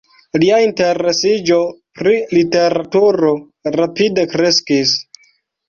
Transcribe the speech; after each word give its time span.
Lia 0.43 0.55
interesiĝo 0.67 1.59
pri 1.99 2.15
literaturo 2.39 3.37
rapide 3.79 4.27
kreskis. 4.35 4.99